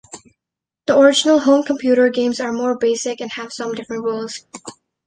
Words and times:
The 0.87 0.97
original 0.97 1.37
home 1.37 1.61
computer 1.61 2.09
games 2.09 2.39
are 2.39 2.51
more 2.51 2.75
basic 2.75 3.21
and 3.21 3.31
have 3.33 3.53
some 3.53 3.73
different 3.75 4.03
rules. 4.03 4.47